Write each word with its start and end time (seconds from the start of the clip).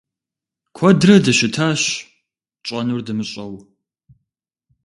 Куэдрэ 0.75 1.15
дыщытащ, 1.23 1.81
тщӀэнур 2.63 3.01
дымыщӀэу. 3.05 3.53